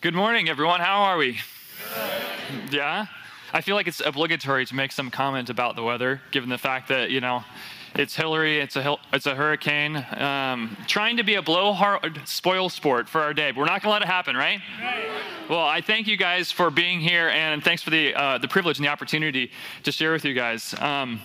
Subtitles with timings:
[0.00, 0.78] Good morning, everyone.
[0.78, 1.40] How are we?
[2.66, 2.72] Good.
[2.72, 3.06] Yeah?
[3.52, 6.86] I feel like it's obligatory to make some comment about the weather, given the fact
[6.90, 7.42] that, you know,
[7.96, 9.96] it's Hilary, it's a, it's a hurricane.
[9.96, 13.90] Um, trying to be a blowhard spoil sport for our day, but we're not going
[13.90, 14.60] to let it happen, right?
[14.80, 15.08] right?
[15.50, 18.78] Well, I thank you guys for being here, and thanks for the, uh, the privilege
[18.78, 19.50] and the opportunity
[19.82, 20.76] to share with you guys.
[20.78, 21.20] Um,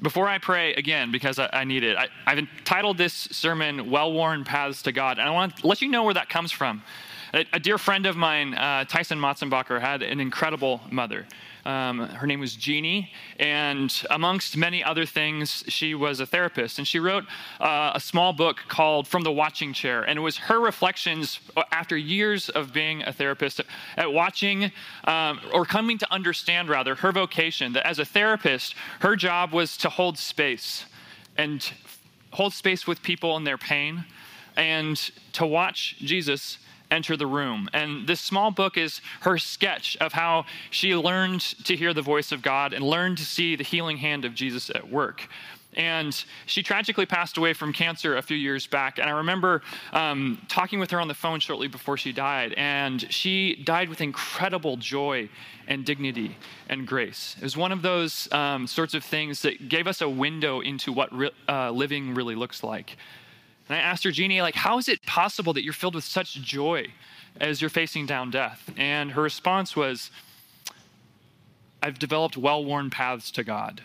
[0.00, 4.12] before I pray again, because I, I need it, I, have entitled this sermon Well
[4.12, 6.84] Worn Paths to God, and I want to let you know where that comes from.
[7.34, 11.26] A, a dear friend of mine, uh, Tyson Matzenbacher, had an incredible mother.
[11.64, 16.76] Um, her name was Jeannie, and amongst many other things, she was a therapist.
[16.76, 17.24] And she wrote
[17.58, 20.02] uh, a small book called From the Watching Chair.
[20.02, 21.40] And it was her reflections
[21.70, 23.62] after years of being a therapist
[23.96, 24.70] at watching,
[25.04, 29.78] um, or coming to understand rather, her vocation that as a therapist, her job was
[29.78, 30.84] to hold space
[31.38, 31.72] and
[32.32, 34.04] hold space with people in their pain
[34.56, 36.58] and to watch Jesus
[36.92, 37.68] enter the room.
[37.72, 42.30] And this small book is her sketch of how she learned to hear the voice
[42.30, 45.28] of God and learned to see the healing hand of Jesus at work.
[45.74, 46.12] And
[46.44, 48.98] she tragically passed away from cancer a few years back.
[48.98, 49.62] And I remember
[49.92, 52.52] um, talking with her on the phone shortly before she died.
[52.58, 55.30] And she died with incredible joy
[55.66, 56.36] and dignity
[56.68, 57.36] and grace.
[57.38, 60.92] It was one of those um, sorts of things that gave us a window into
[60.92, 62.98] what re- uh, living really looks like.
[63.72, 66.34] And I asked her, Jeannie, like, how is it possible that you're filled with such
[66.34, 66.88] joy
[67.40, 68.70] as you're facing down death?
[68.76, 70.10] And her response was,
[71.82, 73.80] I've developed well worn paths to God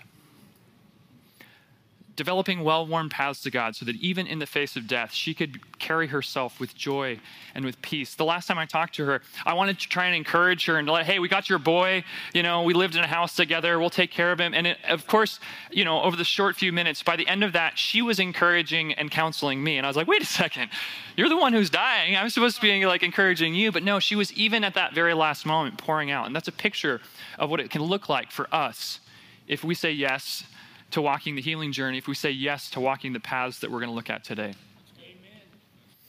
[2.17, 5.33] developing well worn paths to God so that even in the face of death, she
[5.33, 7.19] could carry herself with joy
[7.53, 8.15] and with peace.
[8.15, 10.89] The last time I talked to her, I wanted to try and encourage her and
[10.89, 12.03] let, hey, we got your boy.
[12.33, 13.79] You know, we lived in a house together.
[13.79, 14.55] We'll take care of him.
[14.55, 15.39] And it, of course,
[15.71, 18.93] you know, over the short few minutes, by the end of that, she was encouraging
[18.93, 19.77] and counseling me.
[19.77, 20.71] And I was like, wait a second,
[21.15, 22.17] you're the one who's dying.
[22.17, 23.71] I'm supposed to be like encouraging you.
[23.71, 26.25] But no, she was even at that very last moment pouring out.
[26.25, 26.99] And that's a picture
[27.37, 29.01] of what it can look like for us
[29.47, 30.43] if we say yes
[30.91, 33.79] to walking the healing journey if we say yes to walking the paths that we're
[33.79, 34.53] going to look at today.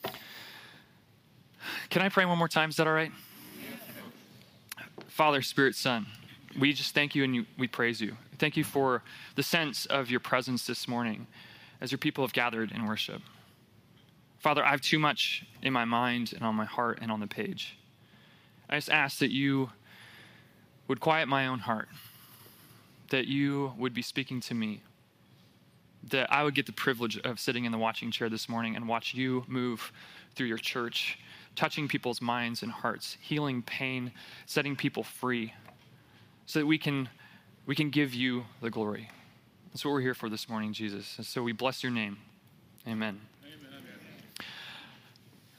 [0.04, 0.14] Amen.
[1.90, 2.70] Can I pray one more time?
[2.70, 3.12] Is that all right?
[5.08, 6.06] Father, Spirit, Son,
[6.58, 8.16] we just thank you and you, we praise you.
[8.38, 9.02] Thank you for
[9.34, 11.26] the sense of your presence this morning
[11.80, 13.20] as your people have gathered in worship.
[14.38, 17.26] Father, I have too much in my mind and on my heart and on the
[17.26, 17.76] page.
[18.70, 19.70] I just ask that you
[20.86, 21.88] would quiet my own heart
[23.10, 24.82] that you would be speaking to me,
[26.10, 28.88] that I would get the privilege of sitting in the watching chair this morning and
[28.88, 29.92] watch you move
[30.34, 31.18] through your church,
[31.56, 34.12] touching people's minds and hearts, healing pain,
[34.46, 35.52] setting people free,
[36.46, 37.08] so that we can,
[37.66, 39.10] we can give you the glory.
[39.72, 41.14] That's what we're here for this morning, Jesus.
[41.18, 42.18] And so we bless your name.
[42.86, 43.20] Amen.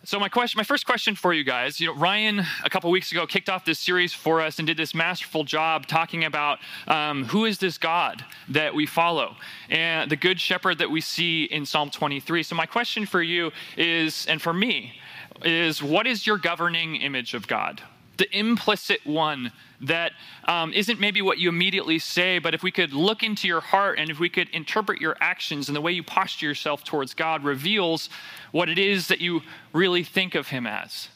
[0.10, 3.12] So my question, my first question for you guys, you know, Ryan a couple weeks
[3.12, 7.26] ago kicked off this series for us and did this masterful job talking about um,
[7.26, 9.36] who is this God that we follow
[9.70, 12.42] and the good shepherd that we see in Psalm 23.
[12.42, 14.96] So my question for you is, and for me,
[15.44, 17.84] is what is your governing image of God?
[18.20, 20.12] The implicit one that
[20.44, 23.98] um, not maybe what you immediately say, but if we could look into your heart
[23.98, 27.46] and if we could interpret your actions and the way you posture yourself towards God
[27.46, 28.10] reveals
[28.52, 29.42] what it is that you
[29.72, 31.08] really think of Him as.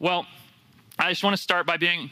[0.00, 0.26] Well,
[1.02, 2.10] I just want to start by being,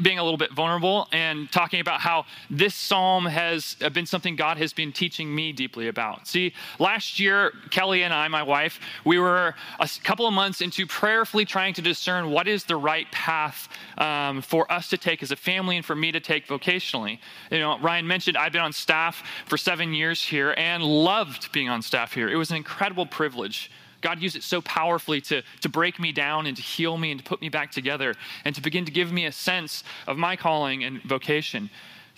[0.00, 4.56] being a little bit vulnerable and talking about how this psalm has been something God
[4.56, 6.26] has been teaching me deeply about.
[6.26, 10.86] See, last year, Kelly and I, my wife, we were a couple of months into
[10.86, 13.68] prayerfully trying to discern what is the right path
[13.98, 17.18] um, for us to take as a family and for me to take vocationally.
[17.50, 21.68] You know, Ryan mentioned I've been on staff for seven years here and loved being
[21.68, 22.30] on staff here.
[22.30, 26.46] It was an incredible privilege God used it so powerfully to, to break me down
[26.46, 29.12] and to heal me and to put me back together and to begin to give
[29.12, 31.70] me a sense of my calling and vocation.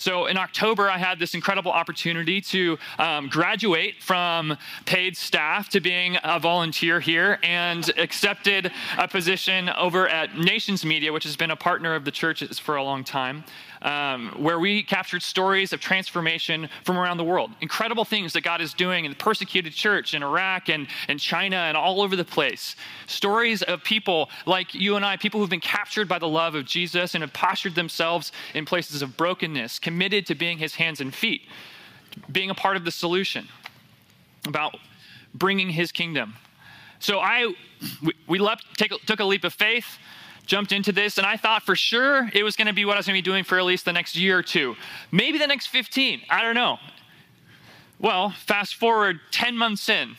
[0.03, 5.81] So in October, I had this incredible opportunity to um, graduate from paid staff to
[5.81, 11.53] being a volunteer here and accepted a position over at Nations Media, which has been
[11.53, 13.45] a partner of the churches for a long time
[13.83, 17.51] um, where we captured stories of transformation from around the world.
[17.61, 21.57] Incredible things that God is doing in the persecuted church in Iraq and, and China
[21.57, 22.77] and all over the place.
[23.07, 26.65] Stories of people like you and I, people who've been captured by the love of
[26.65, 31.15] Jesus and have postured themselves in places of brokenness, committed to being his hands and
[31.15, 31.43] feet,
[32.31, 33.47] being a part of the solution,
[34.47, 34.75] about
[35.35, 36.35] bringing his kingdom.
[36.99, 37.53] So I,
[38.27, 39.99] we, leapt, take, took a leap of faith
[40.45, 42.99] jumped into this, and I thought for sure it was going to be what I
[42.99, 44.75] was going to be doing for at least the next year or two,
[45.13, 46.23] maybe the next 15.
[46.29, 46.79] I don't know.
[48.01, 50.17] Well, fast forward 10 months in,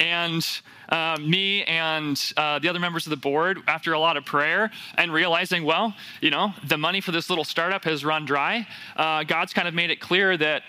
[0.00, 0.44] and
[0.88, 4.70] uh, me and uh, the other members of the board, after a lot of prayer
[4.96, 8.66] and realizing, well, you know, the money for this little startup has run dry,
[8.96, 10.62] uh, God's kind of made it clear that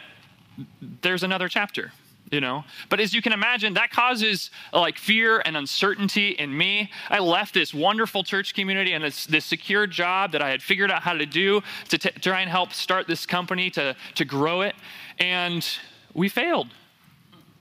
[1.02, 1.92] there's another chapter
[2.32, 2.64] you know?
[2.88, 6.90] But as you can imagine that causes like fear and uncertainty in me.
[7.10, 10.90] I left this wonderful church community and this, this secure job that i had figured
[10.90, 14.62] out how to do to t- try and help start this company to, to grow
[14.62, 14.76] it
[15.20, 15.68] and
[16.14, 16.68] we failed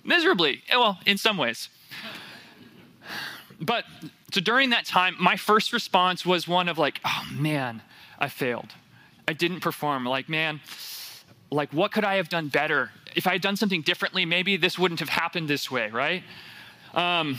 [0.04, 1.68] miserably well in some ways
[3.60, 3.84] but
[4.32, 7.82] so during that time my first response was one of like oh man
[8.18, 8.74] i failed
[9.28, 10.60] i didn't perform like man
[11.50, 14.78] like what could i have done better if I had done something differently, maybe this
[14.78, 16.22] wouldn't have happened this way, right?
[16.94, 17.38] Um,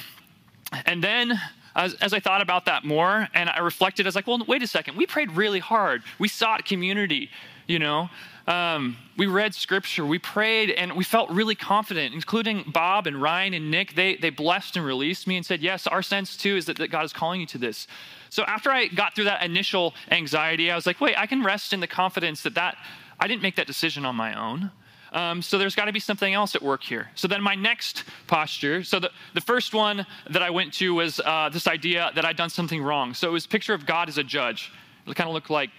[0.86, 1.40] and then
[1.76, 4.64] as, as, I thought about that more and I reflected, I was like, well, wait
[4.64, 4.98] a second.
[4.98, 6.04] We prayed really hard.
[6.20, 7.30] We sought community,
[7.72, 8.10] you know.
[8.48, 13.54] Um, we read scripture, we prayed, and we felt really confident, including Bob and Ryan
[13.54, 13.96] and Nick.
[13.96, 16.90] They, they blessed and released me and said, yes, our sense too is that, that
[16.90, 17.88] God is calling you to this.
[18.30, 21.72] So after I got through that initial anxiety, I was like, wait, I can rest
[21.72, 22.78] in the confidence that, that
[23.20, 24.72] I didn't make that decision on my own.
[25.14, 27.10] Um, so there's got to be something else at work here.
[27.16, 31.20] So then my next posture, so the, the first one that I went to was
[31.20, 33.14] uh, this idea that I'd done something wrong.
[33.14, 34.72] So it was picture of God as a judge.
[35.06, 35.70] It kind of looked like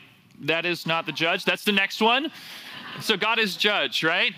[0.40, 1.44] that is not the judge.
[1.44, 2.30] That's the next one.
[3.00, 4.34] So God is judge, right?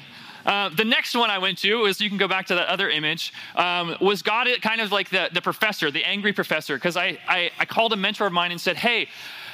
[0.46, 2.90] Uh, the next one I went to was you can go back to that other
[2.90, 7.18] image um, was God kind of like the, the professor, the angry professor, because I,
[7.26, 9.08] I, I called a mentor of mine and said, hey,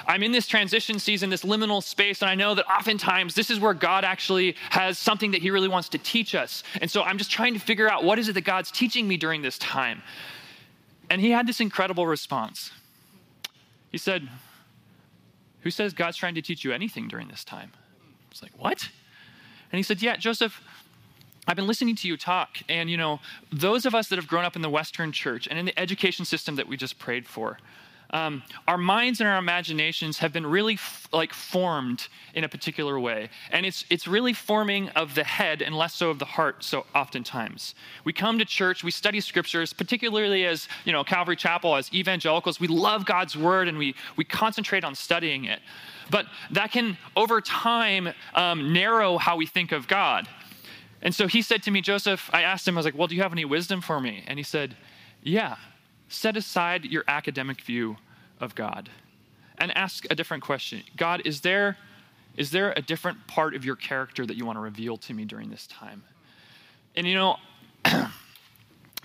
[0.06, 3.60] I'm in this transition season, this liminal space, and I know that oftentimes this is
[3.60, 6.64] where God actually has something that He really wants to teach us.
[6.80, 9.16] And so I'm just trying to figure out what is it that God's teaching me
[9.16, 10.02] during this time.
[11.08, 12.72] And He had this incredible response.
[13.92, 14.28] He said,
[15.62, 17.72] Who says God's trying to teach you anything during this time?
[18.30, 18.88] It's like, What?
[19.72, 20.62] And he said, Yeah, Joseph,
[21.46, 23.20] I've been listening to you talk, and you know,
[23.52, 26.24] those of us that have grown up in the Western church and in the education
[26.24, 27.58] system that we just prayed for,
[28.12, 32.98] um, our minds and our imaginations have been really f- like formed in a particular
[32.98, 33.30] way.
[33.52, 36.86] And it's it's really forming of the head and less so of the heart so
[36.94, 37.74] oftentimes.
[38.04, 42.58] We come to church we study scriptures particularly as you know calvary chapel as evangelicals
[42.58, 45.60] we love god's word and we we concentrate on studying it.
[46.10, 50.26] But that can over time um, narrow how we think of god.
[51.02, 53.14] And so he said to me joseph i asked him i was like well do
[53.14, 54.24] you have any wisdom for me?
[54.26, 54.76] And he said
[55.22, 55.56] yeah
[56.10, 57.96] set aside your academic view
[58.40, 58.90] of God
[59.56, 61.76] and ask a different question God, is there,
[62.36, 65.24] is there a different part of your character that you want to reveal to me
[65.24, 66.02] during this time?
[66.96, 67.36] And you know,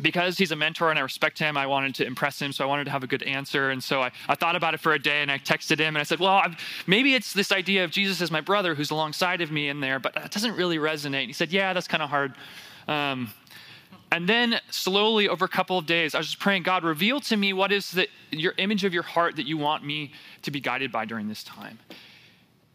[0.02, 2.68] because he's a mentor and I respect him, I wanted to impress him, so I
[2.68, 3.70] wanted to have a good answer.
[3.70, 6.00] And so I, I thought about it for a day and I texted him and
[6.00, 6.58] I said, Well, I've,
[6.88, 10.00] maybe it's this idea of Jesus as my brother who's alongside of me in there,
[10.00, 11.22] but that doesn't really resonate.
[11.22, 12.34] And he said, Yeah, that's kind of hard.
[12.88, 13.32] Um,
[14.16, 17.36] and then slowly over a couple of days, I was just praying, God, reveal to
[17.36, 20.14] me what is the, your image of your heart that you want me
[20.44, 21.80] to be guided by during this time.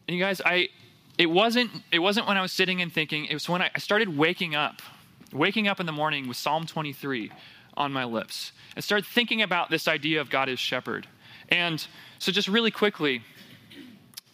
[0.06, 0.68] And you guys, I
[1.16, 4.18] it wasn't it wasn't when I was sitting and thinking, it was when I, started
[4.18, 4.82] waking up,
[5.32, 7.32] waking up in the morning with Psalm 23
[7.74, 8.52] on my lips.
[8.76, 11.06] and started thinking about this idea of God as shepherd.
[11.48, 11.86] And
[12.18, 13.22] so just really quickly,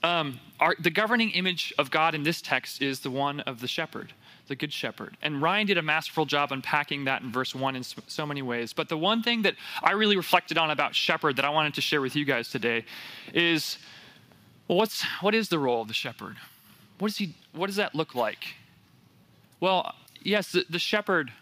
[0.03, 3.69] um, our, the governing image of God in this text is the one of the
[3.69, 4.13] shepherd
[4.49, 5.17] the Good Shepherd.
[5.23, 8.73] And Ryan did a masterful job unpacking that in verse 1 in so many ways.
[8.73, 11.81] But the one thing that I really reflected on about shepherd that I wanted to
[11.81, 12.85] share with you guys today
[13.33, 13.79] is
[14.69, 16.37] well, what's, what is the role of the shepherd?
[16.99, 18.55] What, is he, what does that look like?
[19.61, 21.33] Well, yes, the, the shepherd.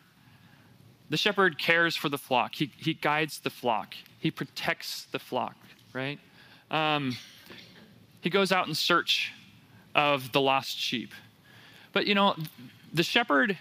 [1.11, 2.55] The shepherd cares for the flock.
[2.55, 3.95] He, he guides the flock.
[4.19, 5.55] He protects the flock,
[5.93, 6.19] right?
[6.71, 7.17] Um,
[8.21, 9.33] he goes out in search
[9.95, 11.13] of the lost sheep.
[11.93, 12.35] But you know,
[12.95, 13.59] the shepherd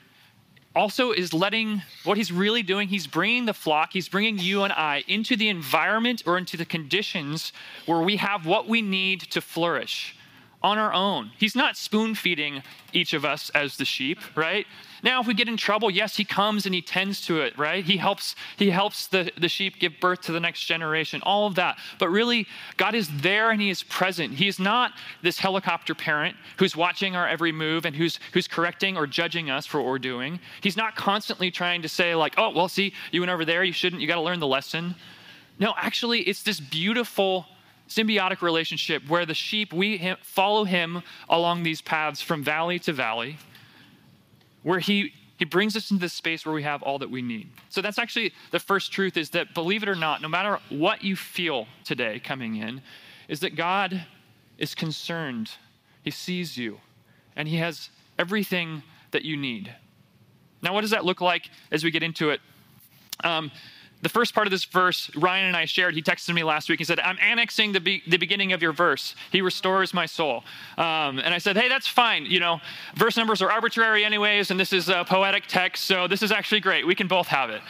[0.76, 4.74] also is letting what he's really doing he's bringing the flock he's bringing you and
[4.74, 7.52] i into the environment or into the conditions
[7.86, 10.16] where we have what we need to flourish
[10.64, 11.32] on our own.
[11.38, 12.64] He's not spoon feeding
[12.94, 14.66] each of us as the sheep, right?
[15.04, 17.84] Now, if we get in trouble, yes, he comes and he tends to it, right?
[17.84, 21.56] He helps, he helps the, the sheep give birth to the next generation, all of
[21.56, 21.78] that.
[22.00, 24.34] But really, God is there and he is present.
[24.34, 28.96] He is not this helicopter parent who's watching our every move and who's who's correcting
[28.96, 30.40] or judging us for what we're doing.
[30.62, 33.74] He's not constantly trying to say, like, oh, well, see, you went over there, you
[33.74, 34.96] shouldn't, you got to learn the lesson.
[35.60, 37.46] No, actually, it's this beautiful
[37.90, 43.38] symbiotic relationship where the sheep, we follow him along these paths from valley to valley,
[44.64, 47.50] where he, he brings us into this space where we have all that we need.
[47.70, 51.04] So that's actually the first truth is that, believe it or not, no matter what
[51.04, 52.82] you feel today coming in,
[53.28, 54.06] is that God
[54.58, 55.52] is concerned.
[56.04, 56.80] He sees you,
[57.36, 59.74] and he has everything that you need.
[60.62, 62.42] Now, what does that look like as we get into it?
[63.24, 63.52] Um,
[64.04, 65.96] the first part of this verse, Ryan and I shared.
[65.96, 66.78] He texted me last week.
[66.78, 69.16] He said, I'm annexing the, be- the beginning of your verse.
[69.32, 70.44] He restores my soul.
[70.78, 72.26] Um, and I said, hey, that's fine.
[72.26, 72.60] You know,
[72.96, 76.60] verse numbers are arbitrary, anyways, and this is a poetic text, so this is actually
[76.60, 76.86] great.
[76.86, 77.62] We can both have it.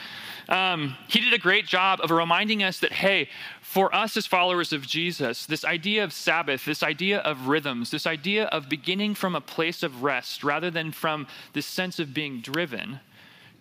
[0.50, 3.30] Um, he did a great job of reminding us that, hey,
[3.62, 8.08] for us as followers of Jesus, this idea of Sabbath, this idea of rhythms, this
[8.08, 12.42] idea of beginning from a place of rest rather than from this sense of being
[12.42, 13.00] driven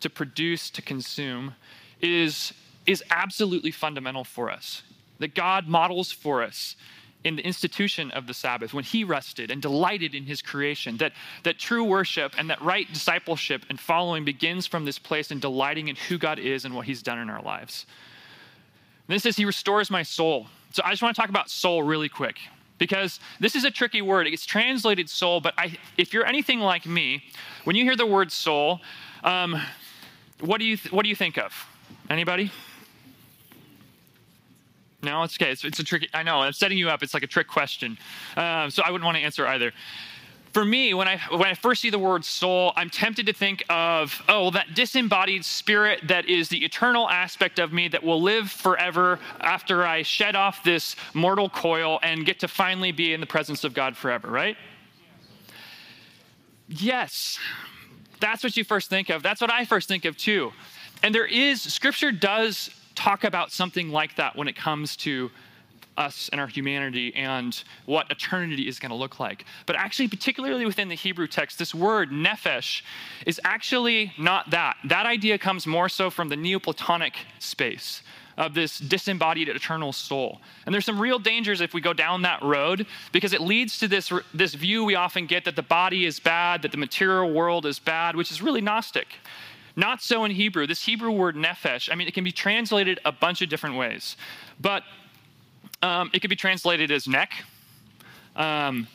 [0.01, 1.55] to produce, to consume,
[2.01, 2.53] is
[2.87, 4.83] is absolutely fundamental for us.
[5.19, 6.77] That God models for us
[7.25, 10.97] in the institution of the Sabbath when he rested and delighted in his creation.
[10.97, 11.13] That,
[11.45, 15.89] that true worship and that right discipleship and following begins from this place and delighting
[15.89, 17.87] in who God is and what he's done in our lives.
[19.09, 20.47] And this says, He restores my soul.
[20.73, 22.37] So I just want to talk about soul really quick
[22.79, 24.27] because this is a tricky word.
[24.27, 27.23] It gets translated soul, but I, if you're anything like me,
[27.65, 28.81] when you hear the word soul,
[29.23, 29.61] um,
[30.41, 31.53] what, do you th- what do you think of?
[32.11, 32.51] Anybody?
[35.03, 35.51] No, it's okay.
[35.51, 36.09] It's, it's a tricky.
[36.15, 36.39] I know.
[36.39, 37.03] I'm setting you up.
[37.03, 37.99] It's like a trick question.
[38.37, 39.73] Um, so I wouldn't want to answer either.
[40.53, 43.65] For me, when I when I first see the word soul, I'm tempted to think
[43.69, 48.51] of oh that disembodied spirit that is the eternal aspect of me that will live
[48.51, 53.27] forever after I shed off this mortal coil and get to finally be in the
[53.27, 54.29] presence of God forever.
[54.29, 54.57] Right?
[56.69, 57.41] Yes,
[58.21, 59.23] that's what you first think of.
[59.23, 60.53] That's what I first think of too.
[61.03, 65.31] And there is Scripture does talk about something like that when it comes to
[65.97, 69.45] us and our humanity and what eternity is going to look like.
[69.67, 72.83] But actually, particularly within the Hebrew text, this word nephesh
[73.27, 74.77] is actually not that.
[74.85, 78.03] That idea comes more so from the Neoplatonic space
[78.39, 80.41] of this disembodied eternal soul.
[80.65, 83.89] And there's some real dangers if we go down that road because it leads to
[83.89, 87.67] this, this view we often get that the body is bad, that the material world
[87.67, 89.09] is bad, which is really Gnostic.
[89.77, 90.67] Not so in Hebrew.
[90.67, 94.17] This Hebrew word nephesh, I mean, it can be translated a bunch of different ways,
[94.61, 94.83] but
[95.83, 97.33] um, it could be translated as neck.
[98.37, 98.87] Um,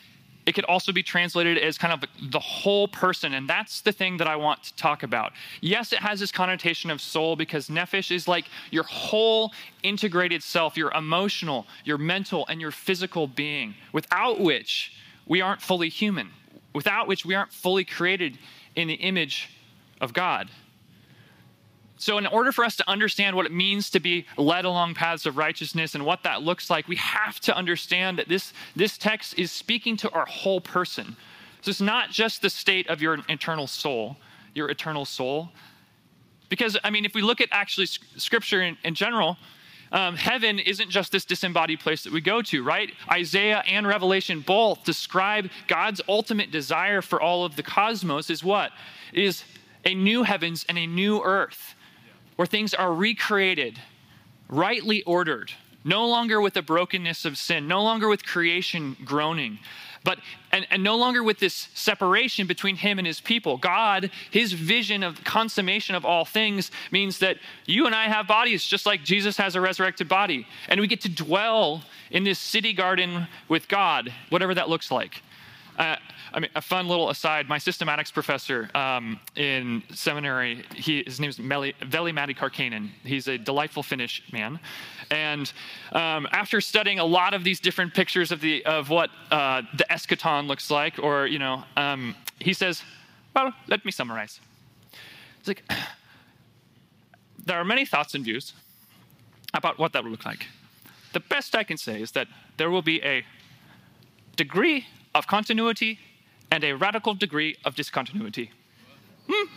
[0.46, 4.16] it could also be translated as kind of the whole person, and that's the thing
[4.18, 5.34] that I want to talk about.
[5.60, 9.52] Yes, it has this connotation of soul because nephesh is like your whole
[9.84, 14.94] integrated self, your emotional, your mental, and your physical being, without which
[15.26, 16.30] we aren't fully human,
[16.74, 18.40] without which we aren't fully created
[18.78, 19.50] in the image
[20.00, 20.50] of God.
[22.00, 25.26] So, in order for us to understand what it means to be led along paths
[25.26, 29.38] of righteousness and what that looks like, we have to understand that this, this text
[29.38, 31.16] is speaking to our whole person.
[31.62, 34.18] So, it's not just the state of your internal soul,
[34.54, 35.50] your eternal soul.
[36.50, 39.38] Because, I mean, if we look at actually scripture in, in general,
[39.92, 42.94] um, heaven isn't just this disembodied place that we go to, right?
[43.12, 48.72] Isaiah and Revelation both describe God's ultimate desire for all of the cosmos is what?
[49.14, 49.44] Is
[49.86, 51.76] a new heavens and a new earth
[52.38, 53.80] where things are recreated,
[54.48, 55.52] rightly ordered,
[55.84, 59.60] no longer with the brokenness of sin, no longer with creation groaning,
[60.04, 60.20] but
[60.52, 63.58] and, and no longer with this separation between him and his people.
[63.58, 68.66] God, his vision of consummation of all things means that you and I have bodies
[68.66, 70.48] just like Jesus has a resurrected body.
[70.70, 75.22] And we get to dwell in this city garden with God, whatever that looks like.
[75.78, 75.98] Uh,
[76.38, 77.50] I mean, a fun little aside.
[77.50, 82.92] My systematics professor um, in seminary, he, his name is Veli-Matti Kärkkäinen.
[83.04, 84.60] He's a delightful Finnish man,
[85.10, 85.52] and
[85.94, 89.86] um, after studying a lot of these different pictures of the of what uh, the
[89.90, 92.84] eschaton looks like, or you know, um, he says,
[93.36, 94.40] "Well, let me summarize."
[95.40, 95.64] It's like
[97.48, 98.54] there are many thoughts and views
[99.56, 100.46] about what that will look like.
[101.14, 102.28] The best I can say is that
[102.58, 103.26] there will be a
[104.36, 105.98] degree of continuity
[106.52, 108.52] and a radical degree of discontinuity.
[109.30, 109.48] Hmm.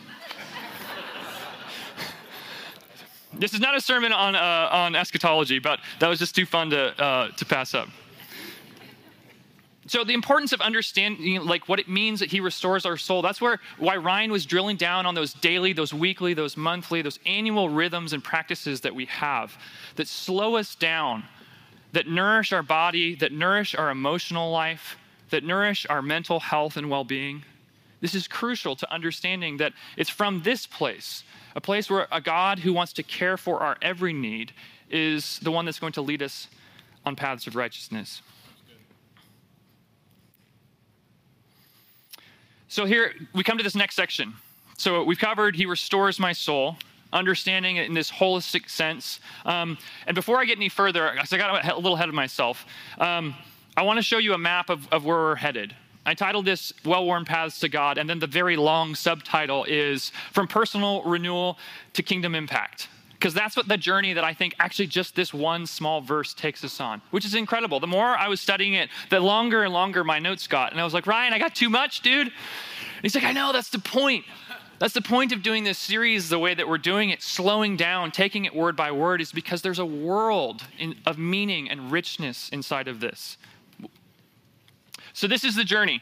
[3.39, 6.71] this is not a sermon on, uh, on eschatology, but that was just too fun
[6.71, 7.89] to, uh, to pass up.
[9.91, 13.23] So the importance of understanding like what it means that he restores our soul.
[13.23, 17.19] That's where why Ryan was drilling down on those daily, those weekly, those monthly, those
[17.27, 19.59] annual rhythms and practices that we have
[19.97, 21.25] that slow us down,
[21.93, 24.97] that nourish our body, that nourish our emotional life,
[25.31, 27.45] that nourish our mental health and well being.
[28.01, 31.23] This is crucial to understanding that it's from this place,
[31.55, 34.53] a place where a God who wants to care for our every need
[34.91, 36.49] is the one that's going to lead us
[37.05, 38.23] on paths of righteousness.
[42.69, 44.35] So here we come to this next section.
[44.77, 46.77] So we've covered He restores my soul,
[47.13, 49.21] understanding it in this holistic sense.
[49.45, 52.65] Um, and before I get any further, I got a little ahead of myself.
[52.99, 53.35] Um,
[53.77, 55.75] I want to show you a map of, of where we're headed.
[56.05, 60.13] I titled this Well Worn Paths to God, and then the very long subtitle is
[60.33, 61.59] From Personal Renewal
[61.93, 62.89] to Kingdom Impact.
[63.13, 66.65] Because that's what the journey that I think actually just this one small verse takes
[66.65, 67.79] us on, which is incredible.
[67.79, 70.73] The more I was studying it, the longer and longer my notes got.
[70.73, 72.29] And I was like, Ryan, I got too much, dude.
[72.29, 74.25] And he's like, I know, that's the point.
[74.79, 78.11] That's the point of doing this series the way that we're doing it, slowing down,
[78.11, 82.49] taking it word by word, is because there's a world in, of meaning and richness
[82.49, 83.37] inside of this.
[85.21, 86.01] So, this is the journey.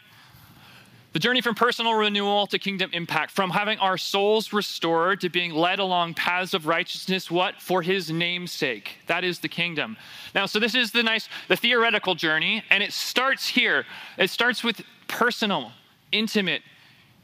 [1.12, 5.52] The journey from personal renewal to kingdom impact, from having our souls restored to being
[5.52, 7.60] led along paths of righteousness, what?
[7.60, 8.98] For his name's sake.
[9.08, 9.96] That is the kingdom.
[10.36, 13.86] Now, so this is the nice, the theoretical journey, and it starts here.
[14.18, 15.72] It starts with personal,
[16.12, 16.62] intimate,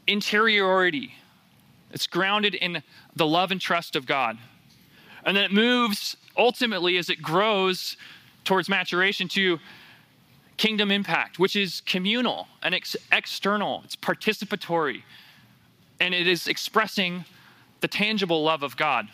[0.05, 1.13] interiority.
[1.91, 2.83] It's grounded in
[3.15, 4.37] the love and trust of God.
[5.23, 7.95] And then it moves ultimately as it grows
[8.43, 9.59] towards maturation to
[10.57, 15.03] kingdom impact, which is communal and ex- external, it's participatory,
[15.99, 17.25] and it is expressing
[17.81, 19.07] the tangible love of God.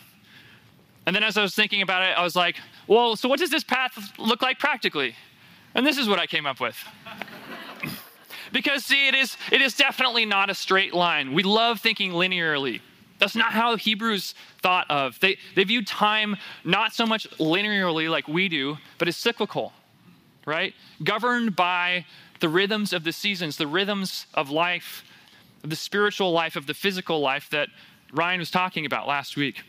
[1.05, 2.57] And then as I was thinking about it, I was like,
[2.87, 5.15] well, so what does this path look like practically?
[5.73, 6.77] And this is what I came up with.
[8.51, 11.33] because see, it is it is definitely not a straight line.
[11.33, 12.81] We love thinking linearly.
[13.17, 15.19] That's not how Hebrews thought of.
[15.19, 19.73] They, they view time not so much linearly like we do, but as cyclical
[20.45, 20.73] right?
[21.03, 22.05] Governed by
[22.39, 25.03] the rhythms of the seasons, the rhythms of life,
[25.61, 27.69] the spiritual life, of the physical life that
[28.13, 29.61] Ryan was talking about last week.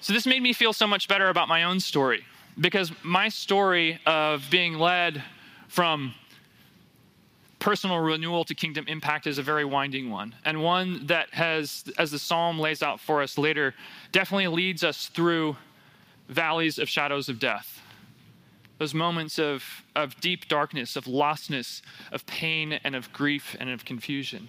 [0.00, 2.24] So, this made me feel so much better about my own story
[2.58, 5.22] because my story of being led
[5.68, 6.14] from
[7.58, 12.10] personal renewal to kingdom impact is a very winding one, and one that has, as
[12.10, 13.74] the psalm lays out for us later,
[14.12, 15.56] definitely leads us through
[16.28, 17.82] valleys of shadows of death
[18.80, 19.62] those moments of,
[19.94, 21.82] of deep darkness, of lostness,
[22.12, 24.48] of pain, and of grief and of confusion.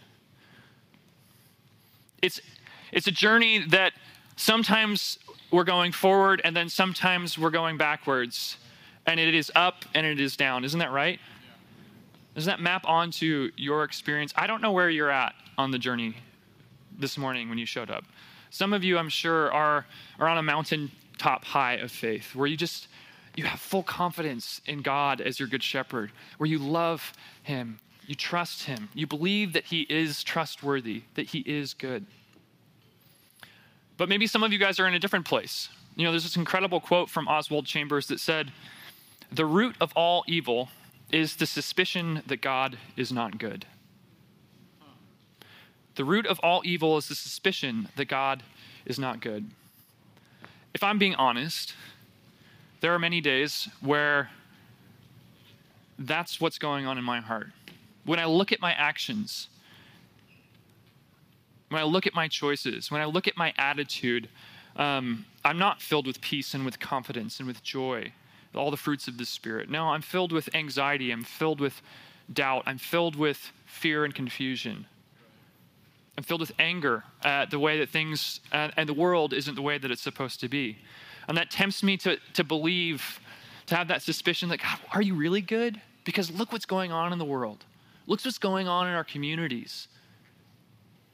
[2.22, 2.40] It's,
[2.94, 3.92] it's a journey that
[4.38, 5.20] sometimes
[5.52, 8.56] we're going forward and then sometimes we're going backwards.
[9.06, 10.64] And it is up and it is down.
[10.64, 11.20] Isn't that right?
[12.34, 14.32] Does that map onto your experience?
[14.38, 16.16] I don't know where you're at on the journey
[16.98, 18.06] this morning when you showed up.
[18.50, 19.86] Some of you, I'm sure, are,
[20.20, 22.88] are on a mountaintop high of faith where you just
[23.36, 27.14] you have full confidence in God as your good shepherd, where you love
[27.44, 32.06] him, you trust him, you believe that he is trustworthy, that he is good.
[33.98, 35.70] But maybe some of you guys are in a different place.
[35.96, 38.52] You know, there's this incredible quote from Oswald Chambers that said,
[39.32, 40.70] The root of all evil
[41.12, 43.66] is the suspicion that God is not good.
[45.96, 48.44] The root of all evil is the suspicion that God
[48.86, 49.52] is not good.
[50.74, 51.74] If I'm being honest,
[52.82, 54.30] there are many days where
[55.98, 57.48] that's what's going on in my heart.
[58.06, 59.48] When I look at my actions,
[61.70, 64.28] when I look at my choices, when I look at my attitude,
[64.76, 68.12] um, I'm not filled with peace and with confidence and with joy,
[68.56, 69.70] all the fruits of the Spirit.
[69.70, 71.12] No, I'm filled with anxiety.
[71.12, 71.82] I'm filled with
[72.34, 72.64] doubt.
[72.66, 74.88] I'm filled with fear and confusion.
[76.18, 79.62] I'm filled with anger at the way that things uh, and the world isn't the
[79.62, 80.78] way that it's supposed to be.
[81.32, 83.22] And that tempts me to, to believe,
[83.68, 85.80] to have that suspicion that, God, are you really good?
[86.04, 87.64] Because look what's going on in the world.
[88.06, 89.88] Look what's going on in our communities.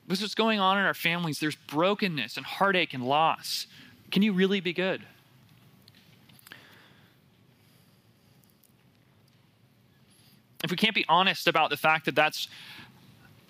[0.07, 1.39] Look what's going on in our families.
[1.39, 3.67] There's brokenness and heartache and loss.
[4.09, 5.03] Can you really be good?
[10.63, 12.47] If we can't be honest about the fact that that's,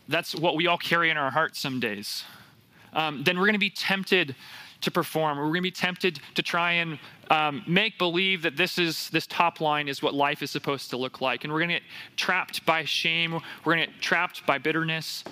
[0.10, 2.26] that's what we all carry in our hearts some days,
[2.92, 4.36] um, then we're going to be tempted
[4.82, 5.38] to perform.
[5.38, 9.28] We're going to be tempted to try and um, make believe that this is this
[9.28, 11.84] top line is what life is supposed to look like, and we're going to get
[12.16, 13.34] trapped by shame.
[13.34, 15.24] We're going to get trapped by bitterness.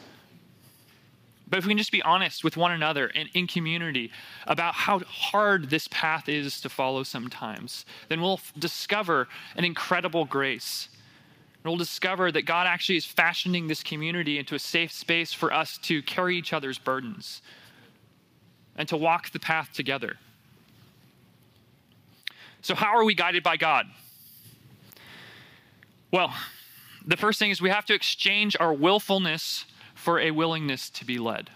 [1.47, 4.11] But if we can just be honest with one another and in community
[4.47, 10.89] about how hard this path is to follow sometimes, then we'll discover an incredible grace.
[11.63, 15.53] And we'll discover that God actually is fashioning this community into a safe space for
[15.53, 17.41] us to carry each other's burdens,
[18.75, 20.17] and to walk the path together.
[22.61, 23.85] So, how are we guided by God?
[26.11, 26.33] Well,
[27.05, 31.17] the first thing is we have to exchange our willfulness for a willingness to be
[31.17, 31.49] led.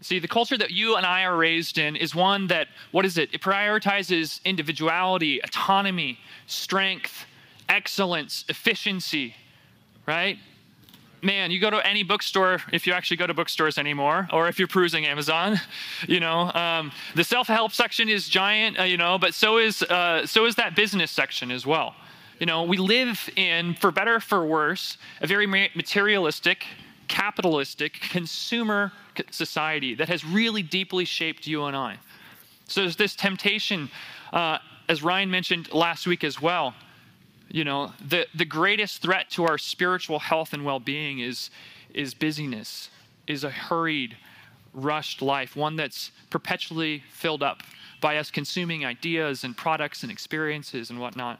[0.00, 3.16] See, the culture that you and I are raised in is one that, what is
[3.16, 3.30] it?
[3.32, 7.24] It prioritizes individuality, autonomy, strength,
[7.70, 9.34] excellence, efficiency,
[10.06, 10.38] right?
[11.24, 14.58] Man, you go to any bookstore, if you actually go to bookstores anymore, or if
[14.58, 15.60] you're perusing Amazon,
[16.08, 20.26] you know, um, the self-help section is giant, uh, you know, but so is uh,
[20.26, 21.94] so is that business section as well.
[22.38, 26.66] You know, we live in, for better or for worse, a very materialistic,
[27.06, 28.92] capitalistic, consumer
[29.30, 31.98] society that has really deeply shaped you and I.
[32.66, 33.88] So there's this temptation,
[34.32, 34.58] uh,
[34.88, 36.74] as Ryan mentioned last week as well.
[37.54, 41.50] You know, the, the greatest threat to our spiritual health and well being is,
[41.94, 42.90] is busyness,
[43.28, 44.16] is a hurried,
[44.72, 47.62] rushed life, one that's perpetually filled up
[48.00, 51.38] by us consuming ideas and products and experiences and whatnot.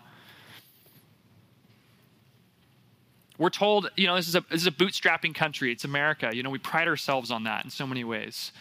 [3.37, 5.73] We're told, you know, this is a, this is a bootstrapping country.
[5.73, 6.31] It's America.
[6.33, 8.53] You know, we pride ourselves on that in so many ways.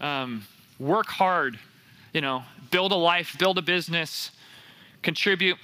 [0.00, 0.46] Um,
[0.78, 1.58] work hard,
[2.14, 4.30] you know, build a life, build a business,
[5.02, 5.58] contribute.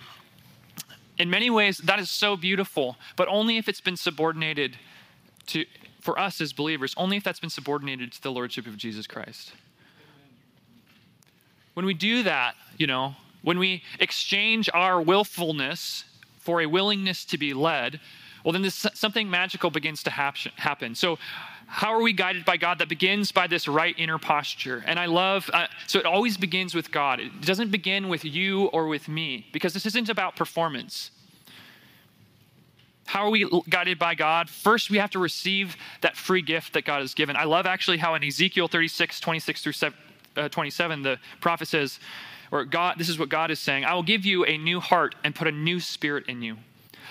[1.19, 4.77] In many ways, that is so beautiful, but only if it's been subordinated
[5.49, 5.65] to,
[6.01, 9.53] for us as believers, only if that's been subordinated to the Lordship of Jesus Christ.
[11.75, 16.05] When we do that, you know, when we exchange our willfulness
[16.39, 18.01] for a willingness to be led,
[18.45, 20.95] well, then this, something magical begins to happen.
[20.95, 21.19] So,
[21.71, 22.79] how are we guided by God?
[22.79, 24.83] That begins by this right inner posture.
[24.87, 27.21] And I love, uh, so it always begins with God.
[27.21, 31.11] It doesn't begin with you or with me, because this isn't about performance.
[33.05, 34.49] How are we guided by God?
[34.49, 37.37] First, we have to receive that free gift that God has given.
[37.37, 39.91] I love actually how in Ezekiel 36, 26 through
[40.37, 42.01] uh, 27, the prophet says,
[42.51, 45.15] or God, this is what God is saying I will give you a new heart
[45.23, 46.57] and put a new spirit in you.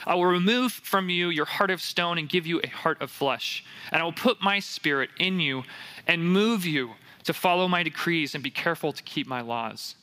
[0.06, 3.12] I will remove from you your heart of stone and give you a heart of
[3.12, 3.64] flesh.
[3.92, 5.64] And I will put my spirit in you
[6.06, 6.92] and move you
[7.24, 9.96] to follow my decrees and be careful to keep my laws.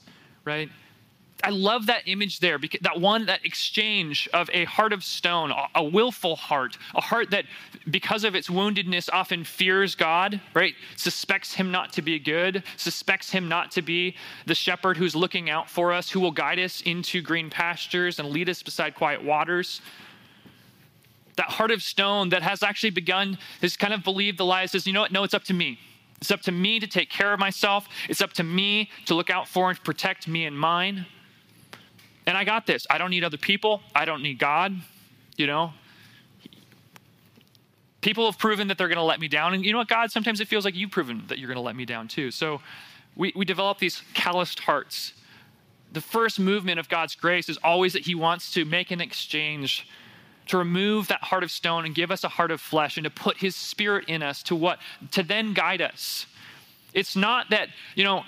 [0.45, 0.69] Right?
[1.45, 5.53] I love that image there, because that one, that exchange of a heart of stone,
[5.75, 7.45] a, willful heart, a heart that,
[7.91, 10.75] because of its woundedness, often fears God, right?
[10.97, 15.51] Suspects him not to be good, suspects him not to be the shepherd who's looking
[15.51, 19.23] out for us, who will guide us into green pastures and lead us beside quiet
[19.23, 19.83] waters.
[21.37, 24.87] That heart of stone that has actually begun, has kind of believed the lie, says,
[24.87, 25.13] you know what?
[25.13, 25.79] No, it's up to me.
[26.21, 27.87] It's up to me to take care of myself.
[28.09, 31.05] It's up to me to look out for and protect me and mine.
[32.27, 32.87] And I got this.
[32.89, 33.83] I don't need other people.
[33.95, 34.75] I don't need God.
[35.37, 35.73] You know,
[38.01, 39.55] people have proven that they're going to let me down.
[39.55, 40.11] And you know what, God?
[40.11, 42.31] Sometimes it feels like you've proven that you're going to let me down too.
[42.31, 42.61] So
[43.17, 45.15] we, we develop these calloused hearts.
[45.93, 49.89] The first movement of God's grace is always that He wants to make an exchange
[50.49, 53.11] to remove that heart of stone and give us a heart of flesh and to
[53.11, 54.79] put His Spirit in us to what?
[55.13, 56.27] To then guide us.
[56.93, 58.25] It's not that, you know,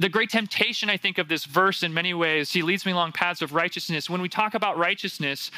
[0.00, 3.12] the great temptation, I think, of this verse in many ways, he leads me along
[3.12, 4.08] paths of righteousness.
[4.08, 5.50] When we talk about righteousness,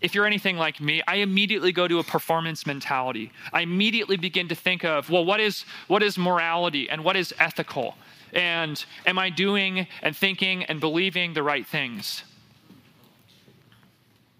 [0.00, 3.32] if you're anything like me, I immediately go to a performance mentality.
[3.52, 7.34] I immediately begin to think of, well, what is, what is morality and what is
[7.40, 7.96] ethical?
[8.32, 12.22] And am I doing and thinking and believing the right things?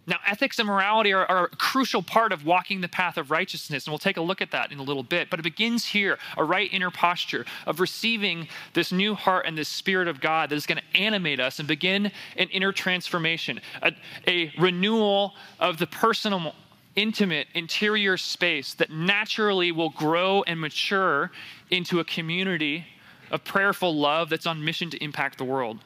[0.05, 3.87] Now, ethics and morality are, are, a crucial part of walking the path of righteousness,
[3.87, 5.31] and we'll take a look at that in a little bit.
[5.31, 9.69] But it begins here a right inner posture of receiving this new heart and this
[9.69, 13.93] Spirit of God that is going to animate us and begin an inner transformation, a,
[14.27, 16.53] a renewal of the personal,
[16.97, 21.31] intimate, interior space that naturally will grow and mature
[21.71, 22.85] into a community
[23.31, 25.79] of prayerful love that's on mission to impact the world.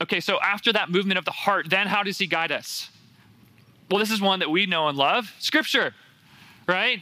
[0.00, 2.90] Okay, so after that movement of the heart, then how does he guide us?
[3.90, 5.94] Well, this is one that we know and love Scripture,
[6.66, 7.00] right?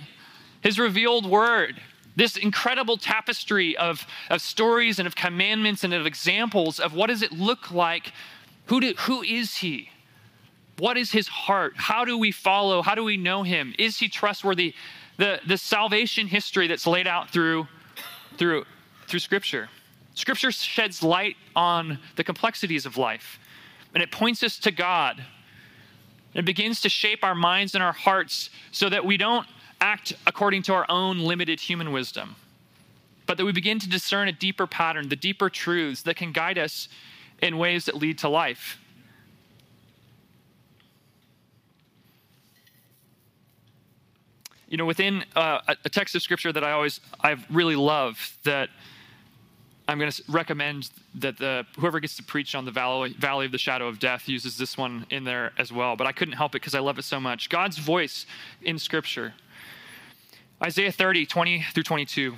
[0.62, 1.80] His revealed word.
[2.14, 7.22] This incredible tapestry of, of stories and of commandments and of examples of what does
[7.22, 8.12] it look like?
[8.66, 9.90] Who, do, who is he?
[10.78, 11.74] What is his heart?
[11.76, 12.82] How do we follow?
[12.82, 13.74] How do we know him?
[13.78, 14.74] Is he trustworthy?
[15.18, 17.66] The, the salvation history that's laid out through,
[18.38, 18.64] through,
[19.06, 19.68] through Scripture.
[20.16, 23.38] Scripture sheds light on the complexities of life,
[23.94, 25.22] and it points us to God.
[26.33, 29.46] It begins to shape our minds and our hearts so that we don't
[29.81, 32.35] act according to our own limited human wisdom,
[33.26, 36.57] but that we begin to discern a deeper pattern, the deeper truths that can guide
[36.57, 36.88] us
[37.42, 38.79] in ways that lead to life.
[44.66, 48.70] You know, within uh, a text of scripture that I always, I've really loved that
[49.88, 53.53] I'm going to recommend that the, whoever gets to preach on the valley, valley of
[53.53, 55.94] the shadow of death uses this one in there as well.
[55.94, 57.49] But I couldn't help it because I love it so much.
[57.49, 58.27] God's voice
[58.62, 59.35] in Scripture.
[60.62, 62.35] Isaiah 30, 20 through 22.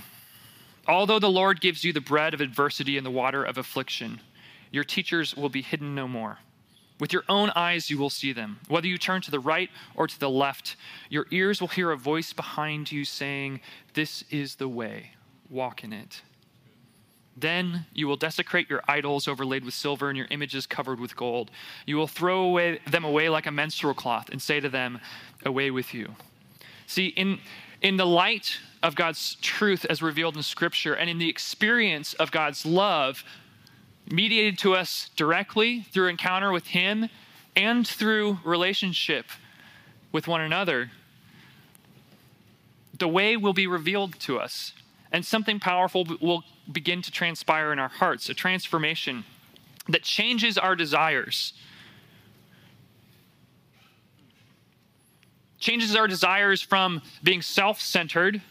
[0.87, 4.21] Although the Lord gives you the bread of adversity and the water of affliction,
[4.71, 6.39] your teachers will be hidden no more.
[7.01, 8.59] With your own eyes you will see them.
[8.69, 10.77] Whether you turn to the right or to the left,
[11.09, 13.61] your ears will hear a voice behind you saying,
[13.95, 15.13] This is the way,
[15.49, 16.23] walk in it.
[17.41, 21.51] Then you will desecrate your idols overlaid with silver and your images covered with gold.
[21.87, 25.01] You will throw away, them away like a menstrual cloth and say to them,
[25.45, 26.17] Away with you.
[26.87, 27.39] See, in,
[27.81, 32.33] in the light of God's truth as revealed in Scripture and in the experience of
[32.33, 33.23] God's love
[34.11, 37.09] mediated to us directly through encounter with Him
[37.55, 39.27] and through relationship
[40.11, 40.91] with one another,
[42.99, 44.73] the way will be revealed to us
[45.13, 49.25] and something powerful will begin to transpire in our hearts a transformation
[49.89, 51.55] that changes our desires.
[55.59, 58.43] Changes our desires from being self centered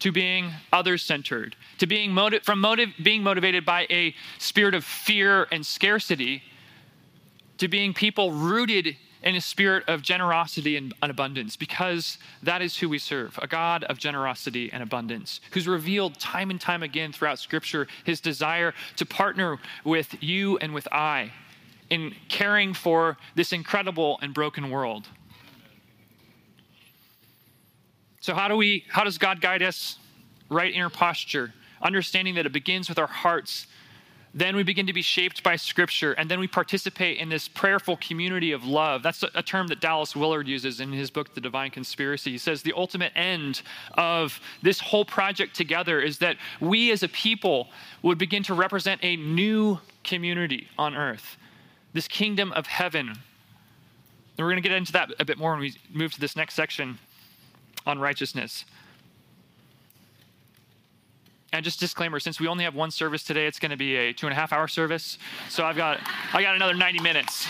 [0.00, 4.84] to being other centered, to being motiv- from motive- being motivated by a spirit of
[4.84, 6.42] fear and scarcity
[7.58, 12.88] to being people rooted in a spirit of generosity and abundance because that is who
[12.90, 17.38] we serve a God of generosity and abundance, who's revealed time and time again throughout
[17.38, 21.32] Scripture his desire to partner with you and with I
[21.88, 25.08] in caring for this incredible and broken world.
[28.20, 29.98] So how do we how does God guide us
[30.50, 33.66] right inner posture, understanding that it begins with our hearts
[34.36, 37.96] then we begin to be shaped by Scripture, and then we participate in this prayerful
[37.98, 39.00] community of love.
[39.04, 42.32] That's a term that Dallas Willard uses in his book, The Divine Conspiracy.
[42.32, 47.08] He says the ultimate end of this whole project together is that we as a
[47.08, 47.68] people
[48.02, 51.36] would begin to represent a new community on earth,
[51.92, 53.10] this kingdom of heaven.
[53.10, 53.18] And
[54.38, 56.54] we're going to get into that a bit more when we move to this next
[56.54, 56.98] section
[57.86, 58.64] on righteousness.
[61.54, 64.12] And just disclaimer, since we only have one service today, it's going to be a
[64.12, 65.18] two and a half hour service.
[65.48, 66.00] So I've got,
[66.32, 67.46] I got another 90 minutes.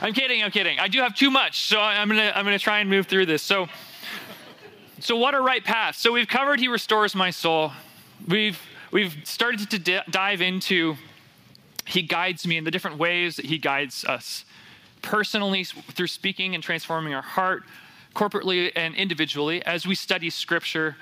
[0.00, 0.80] I'm kidding, I'm kidding.
[0.80, 3.40] I do have too much, so I'm gonna, I'm gonna try and move through this.
[3.40, 3.68] So,
[4.98, 5.98] so what are right paths?
[5.98, 7.70] So we've covered He restores my soul.
[8.26, 10.96] We've, we've started to d- dive into
[11.86, 14.44] He guides me in the different ways that He guides us.
[15.02, 17.62] Personally, through speaking and transforming our heart,
[18.12, 20.96] corporately and individually, as we study Scripture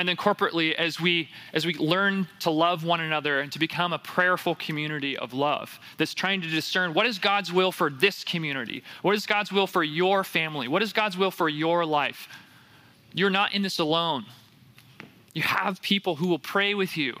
[0.00, 3.92] and then corporately as we as we learn to love one another and to become
[3.92, 8.24] a prayerful community of love that's trying to discern what is God's will for this
[8.24, 8.82] community?
[9.02, 10.68] What is God's will for your family?
[10.68, 12.28] What is God's will for your life?
[13.12, 14.24] You're not in this alone.
[15.34, 17.14] You have people who will pray with you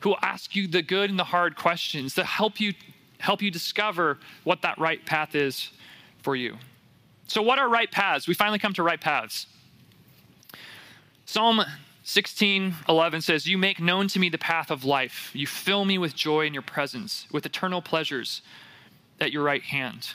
[0.00, 2.74] who will ask you the good and the hard questions that help you
[3.18, 5.70] help you discover what that right path is
[6.22, 6.58] for you.
[7.28, 8.28] So what are right paths?
[8.28, 9.46] We finally come to right paths.
[11.24, 11.64] Psalm
[12.04, 15.30] 16, 11 says, You make known to me the path of life.
[15.32, 18.42] You fill me with joy in your presence, with eternal pleasures
[19.20, 20.12] at your right hand.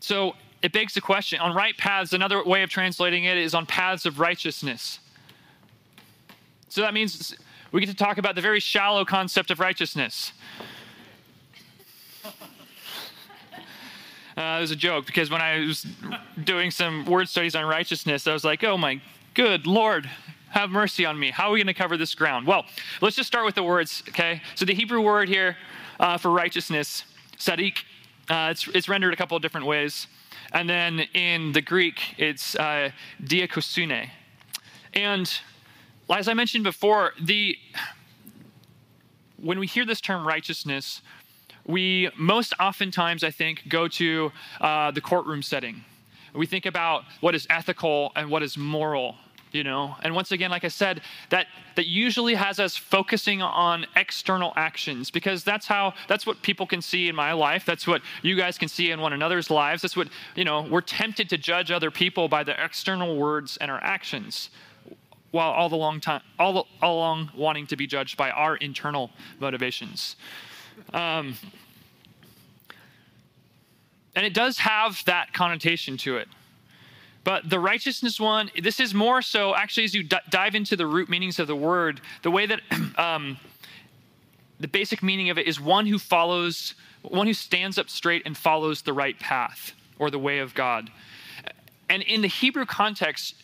[0.00, 3.64] So it begs the question on right paths, another way of translating it is on
[3.64, 5.00] paths of righteousness.
[6.68, 7.34] So that means
[7.72, 10.32] we get to talk about the very shallow concept of righteousness.
[14.36, 15.86] Uh, it was a joke because when I was
[16.44, 19.00] doing some word studies on righteousness, I was like, oh my
[19.36, 20.08] good Lord,
[20.48, 21.30] have mercy on me.
[21.30, 22.46] How are we going to cover this ground?
[22.46, 22.64] Well,
[23.02, 24.40] let's just start with the words, okay?
[24.54, 25.58] So the Hebrew word here
[26.00, 27.04] uh, for righteousness,
[27.36, 27.82] sadiq,
[28.30, 30.06] uh, it's, it's, rendered a couple of different ways.
[30.54, 34.08] And then in the Greek, it's uh, dikaiosune.
[34.94, 35.30] And
[36.08, 37.58] as I mentioned before, the
[39.36, 41.02] when we hear this term righteousness,
[41.66, 45.84] we most oftentimes, I think, go to uh, the courtroom setting.
[46.34, 49.16] We think about what is ethical and what is moral
[49.56, 49.96] you know?
[50.02, 55.10] And once again like i said that that usually has us focusing on external actions
[55.10, 57.64] because that's how that's what people can see in my life.
[57.64, 59.82] That's what you guys can see in one another's lives.
[59.82, 63.70] That's what you know we're tempted to judge other people by their external words and
[63.70, 64.50] our actions
[65.30, 69.10] while all the long time all, all along wanting to be judged by our internal
[69.40, 70.16] motivations.
[70.92, 71.36] Um,
[74.14, 76.28] and it does have that connotation to it
[77.26, 80.86] but the righteousness one, this is more so actually as you d- dive into the
[80.86, 82.60] root meanings of the word, the way that
[82.98, 83.36] um,
[84.60, 88.36] the basic meaning of it is one who follows, one who stands up straight and
[88.36, 90.88] follows the right path or the way of God.
[91.90, 93.34] And in the Hebrew context,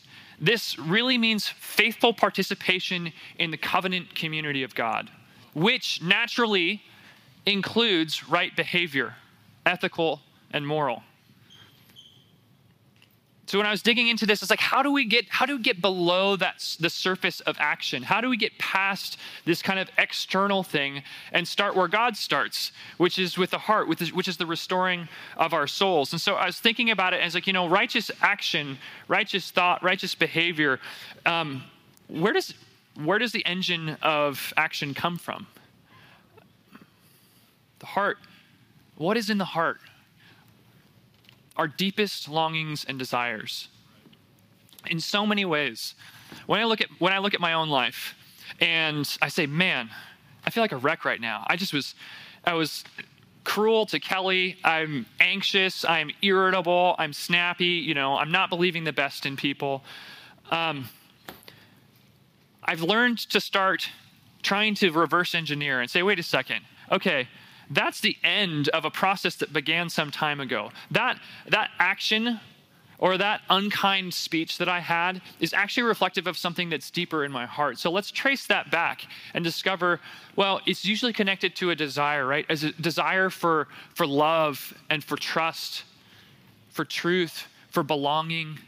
[0.40, 5.11] this really means faithful participation in the covenant community of God,
[5.55, 6.85] which naturally
[7.47, 9.16] includes right behavior,
[9.66, 10.21] ethical
[10.53, 11.03] and moral.
[13.53, 15.59] So when I was digging into this, it's like, how do we get how do
[15.59, 18.03] we get below that the surface of action?
[18.03, 22.73] How do we get past this kind of external thing and start where God starts,
[22.97, 26.15] which is with the heart, which is the restoring of our souls?
[26.15, 29.83] And so I was thinking about it as like, you know, righteous action, righteous thought,
[29.83, 30.81] righteous behavior.
[31.27, 31.65] Um,
[32.09, 32.55] where does
[33.05, 35.47] where does the engine of action come from?
[37.81, 38.17] The heart.
[38.97, 39.79] What is in the heart?
[41.57, 43.69] Our deepest longings and desires.
[44.87, 45.95] in so many ways.
[46.47, 48.17] When I look at when I look at my own life
[48.61, 49.91] and I say, "Man,
[50.45, 51.95] I feel like a wreck right now." I just was
[52.45, 52.83] I was
[53.45, 54.57] cruel to Kelly.
[54.65, 55.85] I'm anxious.
[55.85, 56.97] I'm irritable.
[56.99, 57.67] I'm snappy.
[57.67, 59.85] You know, I'm not believing the best in people.
[60.51, 60.88] Um,
[62.65, 63.88] I've learned to start
[64.43, 67.29] trying to reverse engineer and say, wait a second, okay,
[67.70, 70.70] that's the end of a process that began some time ago.
[70.90, 72.40] That, that action
[73.03, 77.33] or that unkind speech that I had is actually reflective of something that's deeper in
[77.33, 77.81] my heart.
[77.81, 79.98] So let's trace that back and discover
[80.37, 82.46] well, it's usually connected to a desire, right?
[82.48, 85.85] As a desire for, for love and for trust,
[86.70, 88.59] for truth, for belonging.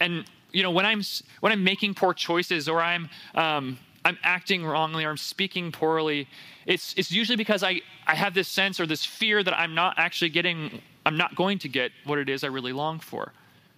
[0.00, 1.02] And you know, when I'm
[1.40, 3.78] when I'm making poor choices or I'm um,
[4.08, 6.26] I'm acting wrongly or I'm speaking poorly,
[6.64, 9.98] it's it's usually because I I have this sense or this fear that I'm not
[9.98, 13.32] actually getting I'm not going to get what it is I really long for.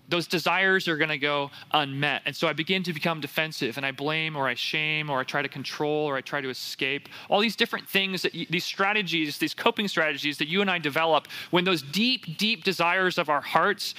[0.09, 2.23] Those desires are going to go unmet.
[2.27, 5.25] And so I begin to become defensive and I blame or I shame or I
[5.25, 7.09] try to control or I try to escape.
[7.29, 10.79] All these different things that you, these strategies, these coping strategies that you and I
[10.79, 13.95] develop when those deep, deep desires of our hearts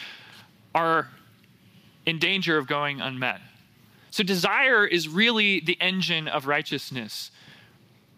[0.73, 1.09] are
[2.05, 3.41] in danger of going unmet.
[4.11, 7.31] So desire is really the engine of righteousness.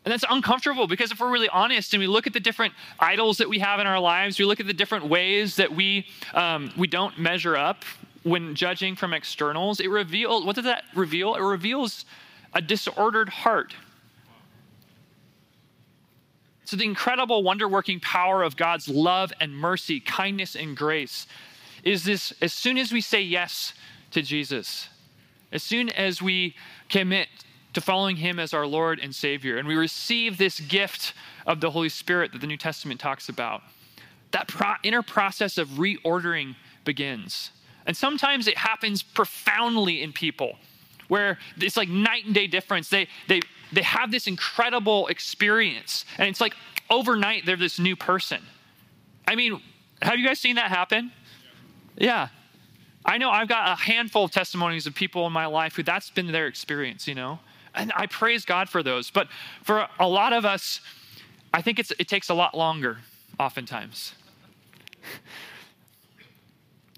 [0.06, 3.38] And that's uncomfortable because if we're really honest and we look at the different idols
[3.38, 6.72] that we have in our lives, we look at the different ways that we, um,
[6.76, 7.86] we don't measure up
[8.24, 11.36] when judging from externals, it reveals, what does that reveal?
[11.36, 12.06] It reveals
[12.54, 13.76] a disordered heart.
[16.66, 21.28] So, the incredible wonder working power of God's love and mercy, kindness and grace
[21.84, 23.74] is this as soon as we say yes
[24.12, 24.88] to Jesus,
[25.54, 26.56] as soon as we
[26.90, 27.30] commit
[27.74, 29.58] to following him as our Lord and Savior.
[29.58, 31.14] And we receive this gift
[31.48, 33.62] of the Holy Spirit that the New Testament talks about.
[34.32, 37.52] That pro- inner process of reordering begins.
[37.86, 40.58] And sometimes it happens profoundly in people
[41.08, 42.90] where it's like night and day difference.
[42.90, 46.56] They, they, they have this incredible experience, and it's like
[46.90, 48.42] overnight they're this new person.
[49.28, 49.62] I mean,
[50.02, 51.12] have you guys seen that happen?
[51.98, 52.30] Yeah.
[53.06, 56.10] I know I've got a handful of testimonies of people in my life who that's
[56.10, 57.40] been their experience, you know?
[57.76, 59.10] And I praise God for those.
[59.10, 59.28] But
[59.64, 60.80] for a lot of us,
[61.54, 63.00] I think it takes a lot longer,
[63.40, 64.14] oftentimes.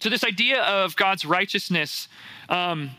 [0.02, 2.10] So, this idea of God's righteousness,
[2.50, 2.92] um,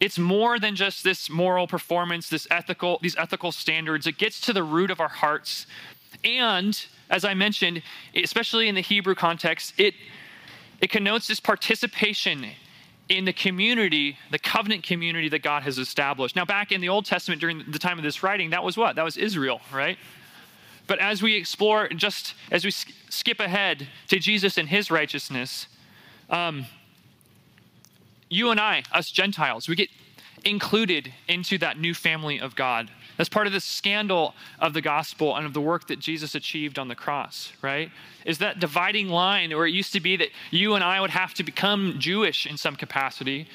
[0.00, 4.06] it's more than just this moral performance, this ethical, these ethical standards.
[4.06, 5.66] It gets to the root of our hearts.
[6.24, 7.82] And as I mentioned,
[8.14, 9.92] especially in the Hebrew context, it,
[10.82, 12.44] it connotes this participation
[13.08, 16.34] in the community, the covenant community that God has established.
[16.34, 18.96] Now, back in the Old Testament during the time of this writing, that was what?
[18.96, 19.96] That was Israel, right?
[20.88, 25.68] But as we explore, just as we skip ahead to Jesus and his righteousness,
[26.28, 26.66] um,
[28.28, 29.88] you and I, us Gentiles, we get
[30.44, 32.90] included into that new family of God.
[33.16, 36.78] That's part of the scandal of the gospel and of the work that Jesus achieved
[36.78, 37.90] on the cross, right?
[38.24, 41.34] Is that dividing line where it used to be that you and I would have
[41.34, 43.48] to become Jewish in some capacity.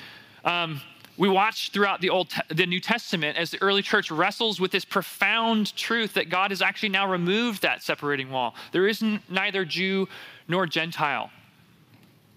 [0.46, 0.82] Um,
[1.18, 4.86] we watch throughout the old the new testament as the early church wrestles with this
[4.86, 10.08] profound truth that god has actually now removed that separating wall there is neither jew
[10.48, 11.32] nor gentile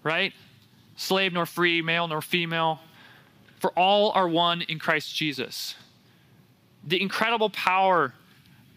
[0.03, 0.33] right
[0.95, 2.79] slave nor free male nor female
[3.59, 5.75] for all are one in christ jesus
[6.83, 8.13] the incredible power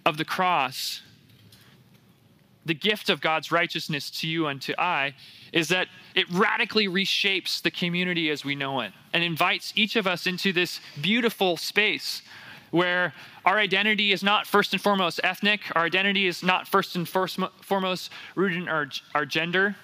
[0.05, 1.01] of the cross,
[2.67, 5.15] the gift of God's righteousness to you and to I,
[5.53, 10.07] is that it radically reshapes the community as we know it and invites each of
[10.07, 12.23] us into this beautiful space
[12.71, 13.15] where
[13.45, 18.11] our identity is not first and foremost ethnic, our identity is not first and foremost
[18.35, 19.77] rooted in our, our gender.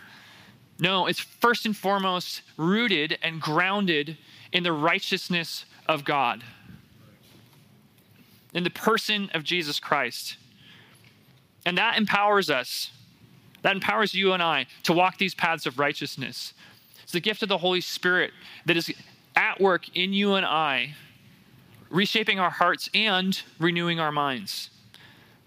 [0.81, 4.19] No, it's first and foremost rooted and grounded
[4.53, 6.43] in the righteousness of God
[8.55, 10.37] in the person of Jesus Christ.
[11.65, 12.91] And that empowers us.
[13.63, 16.55] That empowers you and I to walk these paths of righteousness.
[17.03, 18.33] It's the gift of the Holy Spirit
[18.67, 18.93] that is
[19.37, 20.95] at work in you and I,
[21.91, 24.71] reshaping our hearts and renewing our minds.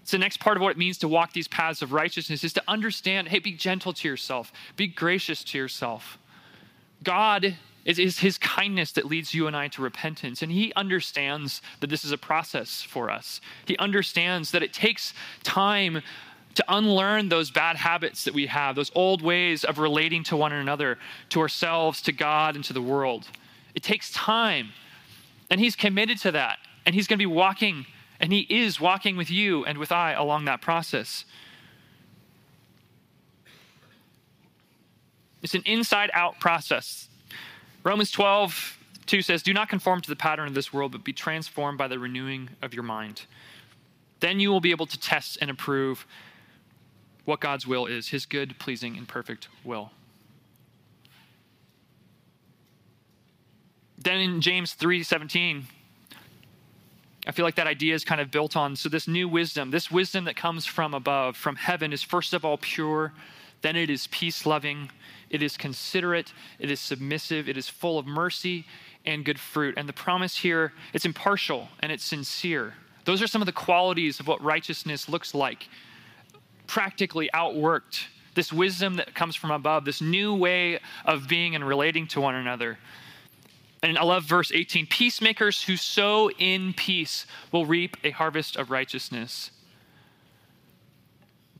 [0.02, 2.52] It's the next part of what it means to walk these paths of righteousness is
[2.52, 6.18] to understand hey, be gentle to yourself, be gracious to yourself.
[7.02, 10.42] God it is his kindness that leads you and I to repentance.
[10.42, 13.40] And he understands that this is a process for us.
[13.66, 15.12] He understands that it takes
[15.42, 16.00] time
[16.54, 20.52] to unlearn those bad habits that we have, those old ways of relating to one
[20.52, 20.98] another,
[21.30, 23.26] to ourselves, to God, and to the world.
[23.74, 24.70] It takes time.
[25.50, 26.58] And he's committed to that.
[26.86, 27.86] And he's going to be walking,
[28.20, 31.24] and he is walking with you and with I along that process.
[35.42, 37.08] It's an inside out process
[37.84, 41.12] Romans 12, 2 says, Do not conform to the pattern of this world, but be
[41.12, 43.22] transformed by the renewing of your mind.
[44.20, 46.06] Then you will be able to test and approve
[47.26, 49.92] what God's will is, his good, pleasing, and perfect will.
[53.98, 55.66] Then in James 3:17,
[57.26, 59.90] I feel like that idea is kind of built on so this new wisdom, this
[59.90, 63.12] wisdom that comes from above, from heaven is first of all pure,
[63.64, 64.90] then it is peace-loving,
[65.30, 68.66] it is considerate, it is submissive, it is full of mercy
[69.06, 69.74] and good fruit.
[69.78, 72.74] And the promise here, it's impartial and it's sincere.
[73.06, 75.70] Those are some of the qualities of what righteousness looks like,
[76.66, 78.04] practically outworked.
[78.34, 82.34] This wisdom that comes from above, this new way of being and relating to one
[82.34, 82.78] another.
[83.82, 88.70] And I love verse 18 peacemakers who sow in peace will reap a harvest of
[88.70, 89.52] righteousness.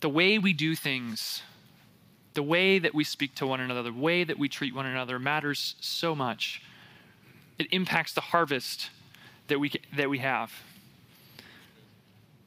[0.01, 1.43] The way we do things,
[2.35, 5.19] the way that we speak to one another, the way that we treat one another
[5.19, 6.63] matters so much.
[7.59, 8.91] It impacts the harvest
[9.49, 10.53] that we, that we have.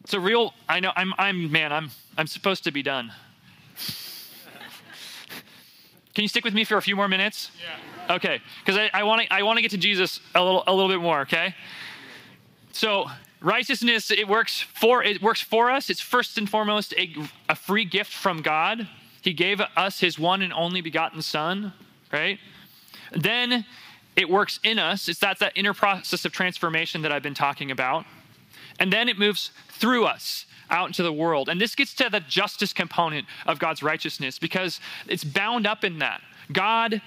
[0.03, 3.11] It's a real, I know, I'm, I'm, man, I'm, I'm supposed to be done.
[6.17, 7.51] Can you stick with me for a few more minutes?
[7.61, 8.15] Yeah.
[8.15, 10.73] Okay, because I, I want to I want to get to Jesus a little a
[10.73, 11.21] little bit more.
[11.21, 11.53] Okay,
[12.71, 13.05] so
[13.39, 15.91] righteousness it works for it works for us.
[15.91, 17.13] It's first and foremost a,
[17.49, 18.88] a free gift from God.
[19.28, 21.73] He gave us His one and only begotten Son.
[22.13, 22.39] Right.
[23.11, 23.65] Then
[24.15, 25.09] it works in us.
[25.09, 28.05] It's that that inner process of transformation that I've been talking about,
[28.80, 31.49] and then it moves through us out into the world.
[31.49, 35.99] And this gets to the justice component of God's righteousness because it's bound up in
[35.99, 36.21] that.
[36.53, 37.01] God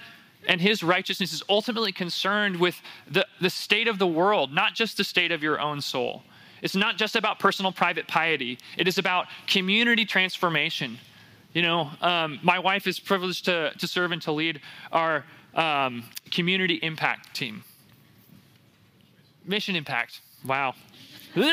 [0.47, 4.95] and his righteousness is ultimately concerned with the, the state of the world, not just
[4.95, 6.21] the state of your own soul.
[6.61, 10.99] It's not just about personal private piety, it is about community transformation.
[11.53, 16.03] You know, um, my wife is privileged to, to serve and to lead our um,
[16.31, 17.63] community impact team.
[19.45, 20.21] Mission impact.
[20.45, 20.75] Wow.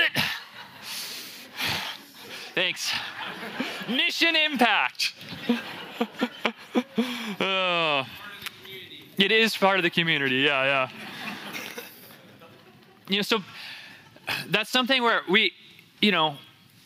[2.55, 2.93] Thanks.
[3.89, 5.15] Mission impact.
[7.41, 8.07] oh.
[9.17, 10.37] It is part of the community.
[10.37, 10.89] Yeah, yeah.
[13.09, 13.43] You know, so
[14.47, 15.53] that's something where we,
[16.01, 16.37] you know,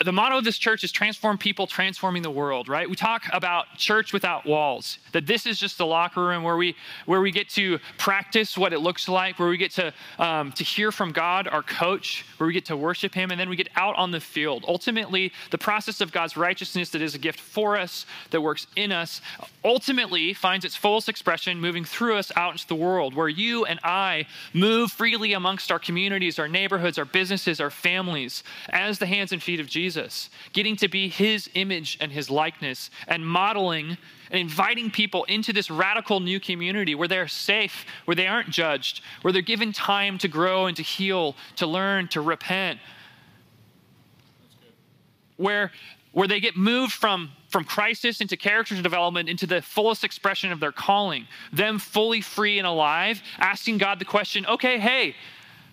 [0.05, 2.89] the motto of this church is transform people, transforming the world, right?
[2.89, 6.75] We talk about church without walls, that this is just the locker room where we
[7.07, 10.65] where we get to practice what it looks like, where we get to um, to
[10.65, 13.69] hear from God, our coach, where we get to worship Him, and then we get
[13.77, 14.65] out on the field.
[14.67, 18.93] Ultimately, the process of God's righteousness that is a gift for us, that works in
[18.93, 19.21] us,
[19.65, 23.79] ultimately finds its fullest expression moving through us out into the world, where you and
[23.85, 29.33] I move freely amongst our communities, our neighborhoods, our businesses, our families, as the hands
[29.33, 29.92] and feet of Jesus.
[29.93, 33.99] Jesus, getting to be his image and his likeness, and modeling
[34.31, 39.03] and inviting people into this radical new community where they're safe, where they aren't judged,
[39.21, 42.81] where they're given time to grow and to heal, to learn, to repent.
[45.37, 45.73] Where,
[46.13, 50.61] where they get moved from, from crisis into character development into the fullest expression of
[50.61, 55.15] their calling, them fully free and alive, asking God the question, okay, hey,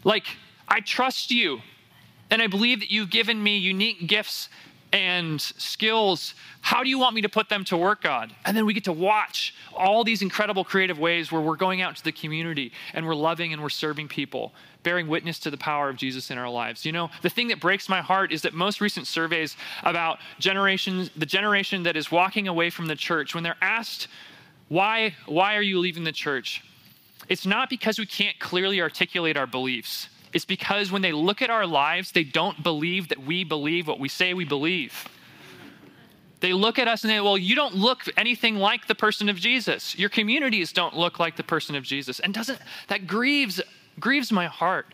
[0.03, 0.26] like,
[0.67, 1.61] I trust you.
[2.32, 4.50] And I believe that you've given me unique gifts
[4.92, 6.34] and skills.
[6.62, 8.34] How do you want me to put them to work, God?
[8.46, 11.96] And then we get to watch all these incredible creative ways where we're going out
[11.98, 14.54] to the community and we're loving and we're serving people,
[14.84, 16.86] bearing witness to the power of Jesus in our lives.
[16.86, 21.12] You know, the thing that breaks my heart is that most recent surveys about generations,
[21.16, 24.08] the generation that is walking away from the church, when they're asked,
[24.70, 26.64] why, why are you leaving the church?
[27.28, 31.50] It's not because we can't clearly articulate our beliefs it's because when they look at
[31.50, 35.08] our lives, they don't believe that we believe what we say we believe.
[36.40, 39.36] They look at us and they, well, you don't look anything like the person of
[39.36, 39.98] Jesus.
[39.98, 42.20] Your communities don't look like the person of Jesus.
[42.20, 43.60] And doesn't that grieves
[44.00, 44.88] grieves my heart.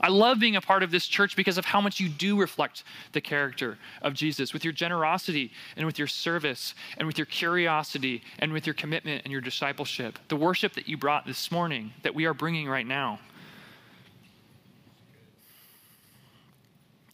[0.00, 2.84] I love being a part of this church because of how much you do reflect
[3.12, 8.22] the character of Jesus with your generosity and with your service and with your curiosity
[8.38, 10.18] and with your commitment and your discipleship.
[10.28, 13.20] The worship that you brought this morning, that we are bringing right now.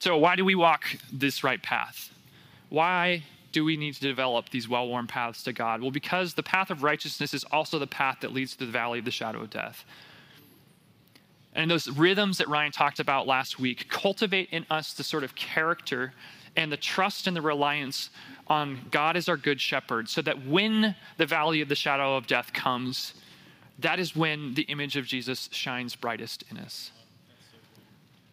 [0.02, 0.82] So, why do we walk
[1.12, 2.12] this right path?
[2.70, 3.22] Why
[3.52, 5.80] do we need to develop these well worn paths to God?
[5.80, 8.98] Well, because the path of righteousness is also the path that leads to the valley
[8.98, 9.84] of the shadow of death.
[11.54, 15.36] And those rhythms that Ryan talked about last week cultivate in us the sort of
[15.36, 16.14] character
[16.56, 18.10] and the trust and the reliance
[18.48, 22.26] on God as our good shepherd, so that when the valley of the shadow of
[22.26, 23.14] death comes,
[23.78, 26.90] that is when the image of Jesus shines brightest in us.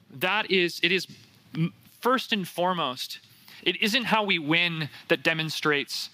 [0.09, 1.05] That is, it is
[1.99, 3.19] first and foremost,
[3.63, 6.09] it isn't how we win that demonstrates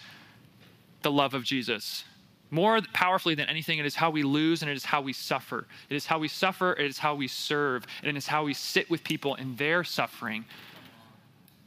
[1.02, 2.04] the love of Jesus
[2.52, 5.68] More powerfully than anything, it is how we lose and it is how we suffer.
[5.90, 8.54] It is how we suffer, it is how we serve, and it is how we
[8.54, 10.46] sit with people in their suffering.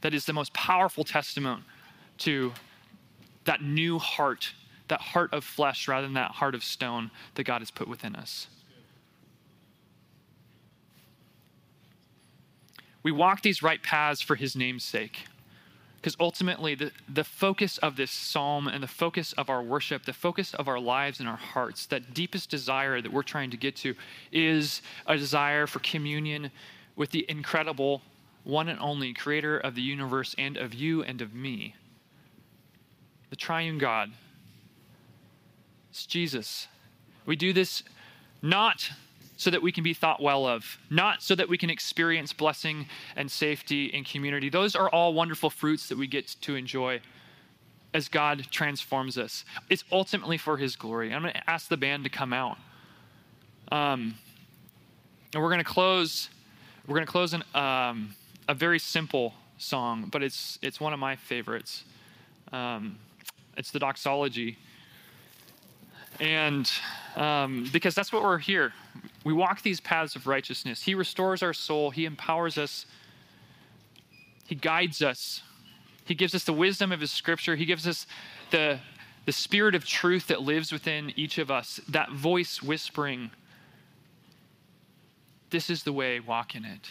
[0.01, 1.63] That is the most powerful testimony
[2.19, 2.53] to
[3.43, 4.53] that new heart,
[4.87, 8.15] that heart of flesh rather than that heart of stone that God has put within
[8.15, 8.47] us.
[13.03, 15.25] We walk these right paths for his name's sake.
[15.95, 20.13] Because ultimately, the, the focus of this psalm and the focus of our worship, the
[20.13, 23.75] focus of our lives and our hearts, that deepest desire that we're trying to get
[23.77, 23.95] to
[24.31, 26.51] is a desire for communion
[26.95, 28.01] with the incredible,
[28.45, 31.75] one and only creator of the universe and of you and of me,
[33.29, 34.11] the triune God.
[35.89, 36.67] It's Jesus.
[37.25, 37.83] We do this
[38.41, 38.89] not
[39.39, 42.85] so that we can be thought well of, not so that we can experience blessing
[43.15, 44.49] and safety in community.
[44.49, 46.99] Those are all wonderful fruits that we get to enjoy
[47.93, 49.45] as God transforms us.
[49.69, 51.13] It's ultimately for His glory.
[51.13, 52.57] I'm going to ask the band to come out.
[53.71, 54.15] Um,
[55.33, 56.29] and we're going to close.
[56.85, 58.15] We're going to close in um,
[58.49, 61.85] a very simple song, but it's it's one of my favorites.
[62.51, 62.97] Um,
[63.55, 64.57] it's the doxology,
[66.19, 66.69] and
[67.15, 68.73] um, because that's what we're here.
[69.29, 70.81] We walk these paths of righteousness.
[70.81, 72.87] He restores our soul, He empowers us,
[74.47, 75.43] He guides us,
[76.03, 78.07] He gives us the wisdom of His scripture, He gives us
[78.49, 78.79] the,
[79.27, 83.29] the spirit of truth that lives within each of us, that voice whispering,
[85.51, 86.89] This is the way, walk in it.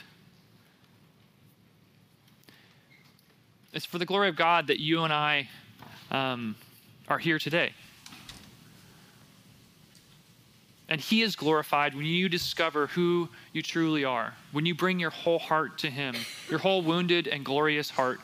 [3.72, 5.48] It's for the glory of God that you and I
[6.12, 6.54] um,
[7.08, 7.72] are here today.
[10.88, 15.10] And He is glorified when you discover who you truly are, when you bring your
[15.10, 16.14] whole heart to Him,
[16.48, 18.20] your whole wounded and glorious heart.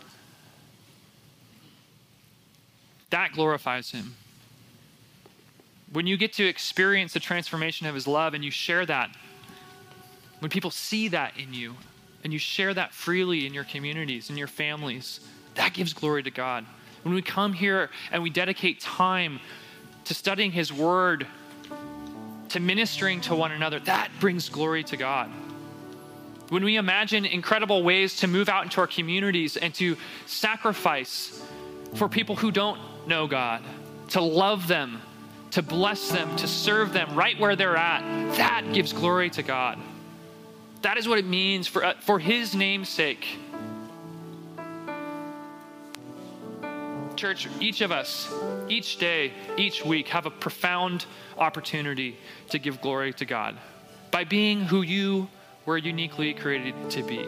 [3.11, 4.15] That glorifies Him.
[5.93, 9.15] When you get to experience the transformation of His love and you share that,
[10.41, 11.75] when people see that in you
[12.25, 15.21] and you share that freely in your communities, in your families,
[15.55, 16.65] that gives glory to God.
[17.03, 19.39] When we come here and we dedicate time
[20.07, 21.27] to studying His Word,
[22.55, 25.29] to ministering to one another, that brings glory to God.
[26.51, 29.97] When we imagine incredible ways to move out into our communities and to
[30.27, 31.43] sacrifice
[31.95, 33.61] for people who don't know God,
[34.11, 35.03] to love them,
[35.51, 38.03] to bless them, to serve them right where they're at,
[38.37, 39.77] that gives glory to God.
[40.83, 43.27] That is what it means for, uh, for His name's sake.
[47.25, 48.31] Church, each of us,
[48.69, 51.07] each day, each week, have a profound
[51.39, 52.19] opportunity
[52.51, 53.57] to give glory to God
[54.11, 55.27] by being who you
[55.65, 57.27] were uniquely created to be.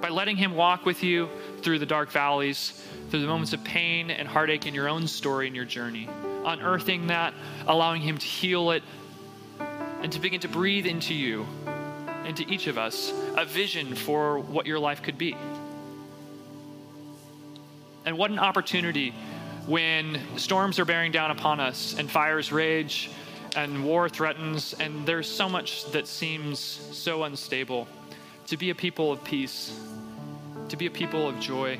[0.00, 1.28] By letting Him walk with you
[1.60, 5.46] through the dark valleys, through the moments of pain and heartache in your own story
[5.46, 6.08] and your journey,
[6.46, 7.34] unearthing that,
[7.66, 8.82] allowing Him to heal it,
[10.00, 11.46] and to begin to breathe into you,
[12.24, 15.36] into each of us, a vision for what your life could be.
[18.04, 19.14] And what an opportunity
[19.66, 23.10] when storms are bearing down upon us and fires rage
[23.54, 27.86] and war threatens and there's so much that seems so unstable.
[28.48, 29.78] To be a people of peace,
[30.68, 31.78] to be a people of joy.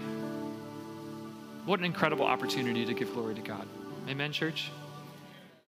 [1.66, 3.66] What an incredible opportunity to give glory to God.
[4.08, 4.70] Amen, church?